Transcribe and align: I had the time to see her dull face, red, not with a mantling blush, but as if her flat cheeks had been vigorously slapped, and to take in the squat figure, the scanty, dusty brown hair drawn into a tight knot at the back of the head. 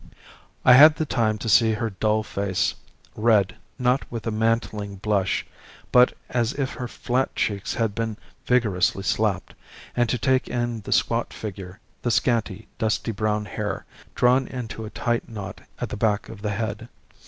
I 0.65 0.73
had 0.73 0.95
the 0.95 1.05
time 1.05 1.37
to 1.37 1.47
see 1.47 1.73
her 1.73 1.91
dull 1.91 2.23
face, 2.23 2.73
red, 3.15 3.55
not 3.77 4.03
with 4.11 4.25
a 4.25 4.31
mantling 4.31 4.95
blush, 4.95 5.45
but 5.91 6.17
as 6.31 6.53
if 6.53 6.73
her 6.73 6.87
flat 6.87 7.35
cheeks 7.35 7.75
had 7.75 7.93
been 7.93 8.17
vigorously 8.47 9.03
slapped, 9.03 9.53
and 9.95 10.09
to 10.09 10.17
take 10.17 10.47
in 10.47 10.81
the 10.81 10.91
squat 10.91 11.31
figure, 11.31 11.79
the 12.01 12.09
scanty, 12.09 12.67
dusty 12.79 13.11
brown 13.11 13.45
hair 13.45 13.85
drawn 14.15 14.47
into 14.47 14.85
a 14.85 14.89
tight 14.89 15.29
knot 15.29 15.61
at 15.79 15.89
the 15.89 15.97
back 15.97 16.29
of 16.29 16.41
the 16.41 16.49
head. 16.53 16.89